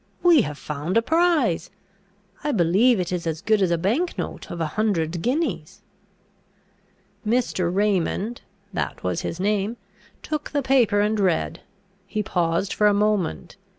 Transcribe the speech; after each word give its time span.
we 0.23 0.41
have 0.41 0.57
found 0.57 0.97
a 0.97 1.01
prize! 1.03 1.69
I 2.43 2.51
believe 2.51 2.99
it 2.99 3.11
is 3.11 3.27
as 3.27 3.39
good 3.39 3.61
as 3.61 3.69
a 3.69 3.77
bank 3.77 4.17
note 4.17 4.49
of 4.49 4.59
a 4.59 4.65
hundred 4.73 5.21
guineas." 5.21 5.83
Mr. 7.23 7.71
Raymond 7.71 8.41
(that 8.73 9.03
was 9.03 9.21
his 9.21 9.39
name) 9.39 9.77
took 10.23 10.49
the 10.49 10.63
paper, 10.63 11.01
and 11.01 11.19
read. 11.19 11.59
He 12.07 12.23
paused 12.23 12.73
for 12.73 12.87
a 12.87 12.95
moment. 12.95 13.57